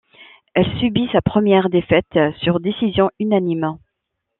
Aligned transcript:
Elle 0.55 0.65
subit 0.79 1.07
sa 1.11 1.21
première 1.21 1.69
défaite 1.69 2.17
sur 2.41 2.59
décision 2.59 3.11
unanime. 3.19 3.77